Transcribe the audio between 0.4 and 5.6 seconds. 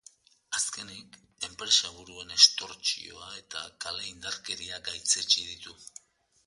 Azkenik, enpresaburuen estortsioa eta kale indarkeria gaitzetsi